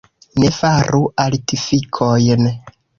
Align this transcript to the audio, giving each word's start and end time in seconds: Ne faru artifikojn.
Ne 0.43 0.49
faru 0.55 1.03
artifikojn. 1.27 2.55